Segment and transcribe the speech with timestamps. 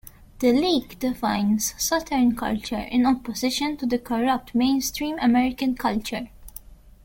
[0.39, 6.27] The League defines Southern culture in opposition to the corrupt mainstream American culture.